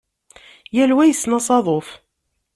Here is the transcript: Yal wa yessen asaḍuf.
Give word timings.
Yal 0.75 0.91
wa 0.95 1.03
yessen 1.05 1.37
asaḍuf. 1.37 1.89